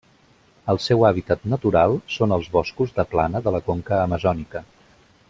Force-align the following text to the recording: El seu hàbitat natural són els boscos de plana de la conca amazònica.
El 0.73 0.79
seu 0.85 1.05
hàbitat 1.09 1.43
natural 1.53 1.93
són 2.15 2.33
els 2.39 2.49
boscos 2.57 2.97
de 2.99 3.07
plana 3.15 3.45
de 3.49 3.55
la 3.57 3.63
conca 3.69 4.01
amazònica. 4.07 4.65